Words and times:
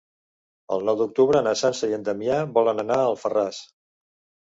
El 0.75 0.85
nou 0.87 0.97
d'octubre 1.01 1.43
na 1.49 1.55
Sança 1.63 1.91
i 1.93 1.95
en 1.99 2.09
Damià 2.09 2.41
volen 2.59 2.85
anar 2.89 3.01
a 3.01 3.09
Alfarràs. 3.15 3.65